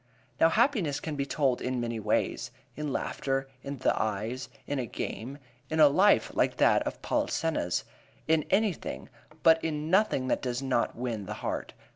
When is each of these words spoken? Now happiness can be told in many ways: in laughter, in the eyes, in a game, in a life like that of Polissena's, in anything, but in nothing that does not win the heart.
Now 0.39 0.49
happiness 0.49 0.99
can 0.99 1.15
be 1.15 1.27
told 1.27 1.61
in 1.61 1.79
many 1.79 1.99
ways: 1.99 2.49
in 2.75 2.91
laughter, 2.91 3.47
in 3.61 3.77
the 3.77 3.95
eyes, 4.01 4.49
in 4.65 4.79
a 4.79 4.87
game, 4.87 5.37
in 5.69 5.79
a 5.79 5.87
life 5.89 6.31
like 6.33 6.57
that 6.57 6.81
of 6.87 7.03
Polissena's, 7.03 7.83
in 8.27 8.43
anything, 8.49 9.09
but 9.43 9.63
in 9.63 9.91
nothing 9.91 10.27
that 10.29 10.41
does 10.41 10.59
not 10.59 10.95
win 10.95 11.27
the 11.27 11.35
heart. 11.45 11.73